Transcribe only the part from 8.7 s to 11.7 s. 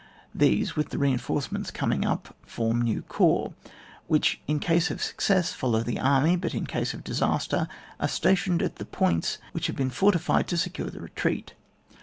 the points which have been fortified to secure the retreat.